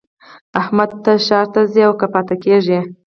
[0.59, 0.97] احمده!
[1.03, 2.79] ته ښار ته ځې او که پاته کېږې؟